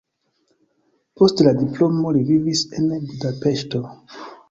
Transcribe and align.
Post 1.19 1.45
la 1.49 1.53
diplomo 1.59 2.17
li 2.17 2.25
vivis 2.33 2.67
en 2.81 2.91
Budapeŝto. 3.07 3.89